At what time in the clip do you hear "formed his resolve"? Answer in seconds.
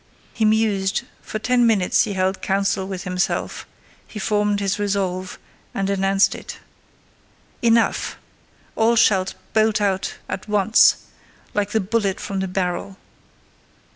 4.17-5.37